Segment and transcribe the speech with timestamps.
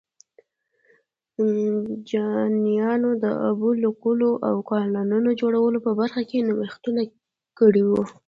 [2.09, 7.01] چینایانو د اوبو لګولو او کانالونو جوړولو په برخه کې نوښتونه
[7.59, 8.03] کړي وو.